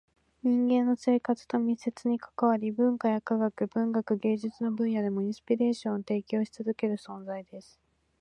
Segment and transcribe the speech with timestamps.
[0.41, 7.79] 人間の生活と密接に関わり、文化や科学、文学、芸術の分野でもインスピレーションを提供し続ける存在です。